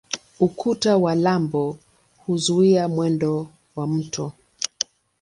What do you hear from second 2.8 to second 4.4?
mwendo wa mto.